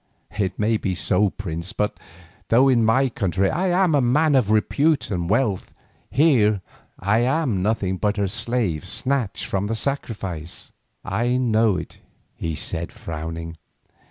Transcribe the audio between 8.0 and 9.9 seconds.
a slave snatched from the